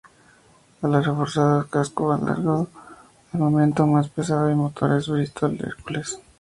Alas 0.83 1.05
reforzadas, 1.05 1.67
casco 1.69 2.11
alargado, 2.11 2.67
armamento 3.33 3.85
más 3.85 4.09
pesado 4.09 4.49
y 4.49 4.55
motores 4.55 5.07
Bristol 5.07 5.59
Hercules. 5.61 6.19